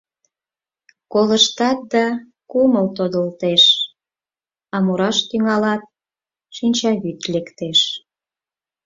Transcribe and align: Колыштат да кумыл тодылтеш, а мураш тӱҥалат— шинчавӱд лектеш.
Колыштат 1.11 1.79
да 1.93 2.05
кумыл 2.51 2.87
тодылтеш, 2.97 3.63
а 4.75 4.77
мураш 4.85 5.17
тӱҥалат— 5.29 5.83
шинчавӱд 6.55 7.19
лектеш. 7.33 7.79